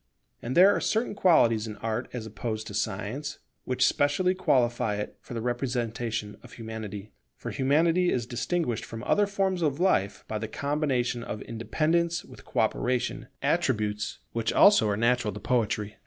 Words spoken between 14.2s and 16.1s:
which also are natural to Poetry.